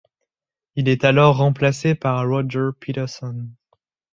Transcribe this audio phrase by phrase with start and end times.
[0.75, 3.47] Il est alors remplacé par Roger Pettersson.